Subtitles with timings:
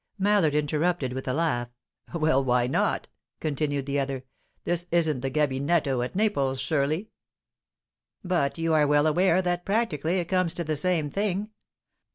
[0.17, 1.67] Mallard interrupted with a laugh.
[2.11, 3.07] "Well, why not?"
[3.39, 4.23] continued the other.
[4.63, 7.11] "This isn't the gabinetto at Naples, surely?"
[8.23, 11.51] "But you are well aware that, practically, it comes to the same thing.